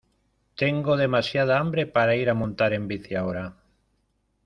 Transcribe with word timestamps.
Tengo 0.55 0.97
demasiada 0.97 1.59
hambre 1.59 1.85
para 1.85 2.15
ir 2.15 2.31
a 2.31 2.33
montar 2.33 2.73
en 2.73 2.87
bici 2.87 3.13
ahora. 3.13 3.55